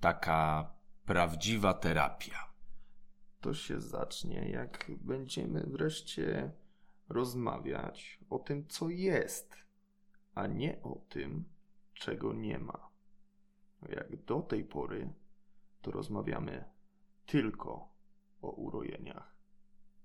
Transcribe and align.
taka 0.00 0.70
prawdziwa 1.06 1.74
terapia? 1.74 2.50
To 3.40 3.54
się 3.54 3.80
zacznie, 3.80 4.50
jak 4.50 4.90
będziemy 5.00 5.60
wreszcie 5.66 6.52
rozmawiać 7.08 8.18
o 8.30 8.38
tym, 8.38 8.68
co 8.68 8.88
jest, 8.88 9.56
a 10.34 10.46
nie 10.46 10.82
o 10.82 10.96
tym, 11.08 11.44
czego 11.94 12.32
nie 12.32 12.58
ma. 12.58 12.88
Jak 13.88 14.24
do 14.24 14.40
tej 14.40 14.64
pory, 14.64 15.12
to 15.82 15.90
rozmawiamy 15.90 16.64
tylko. 17.26 17.88